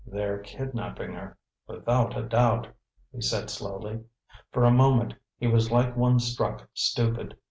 "They're 0.03 0.39
kidnapping 0.39 1.13
her, 1.13 1.37
without 1.67 2.17
a 2.17 2.23
doubt," 2.23 2.67
he 3.11 3.21
said 3.21 3.51
slowly. 3.51 3.99
For 4.51 4.63
a 4.63 4.71
moment 4.71 5.13
he 5.37 5.45
was 5.45 5.69
like 5.71 5.95
one 5.95 6.17
struck 6.19 6.67
stupid. 6.73 7.37